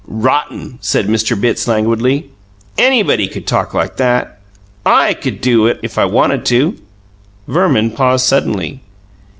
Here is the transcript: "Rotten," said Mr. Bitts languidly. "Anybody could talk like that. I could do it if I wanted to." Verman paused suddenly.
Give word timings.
"Rotten," 0.07 0.79
said 0.81 1.05
Mr. 1.07 1.39
Bitts 1.39 1.67
languidly. 1.67 2.31
"Anybody 2.75 3.27
could 3.27 3.45
talk 3.45 3.75
like 3.75 3.97
that. 3.97 4.39
I 4.83 5.13
could 5.13 5.39
do 5.41 5.67
it 5.67 5.79
if 5.83 5.99
I 5.99 6.05
wanted 6.05 6.43
to." 6.47 6.75
Verman 7.47 7.91
paused 7.91 8.25
suddenly. 8.25 8.79